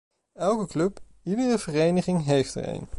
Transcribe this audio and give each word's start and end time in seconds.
Elke 0.37 0.67
club, 0.67 0.99
iedere 1.23 1.57
vereniging 1.59 2.23
heeft 2.23 2.55
er 2.55 2.67
een. 2.67 2.87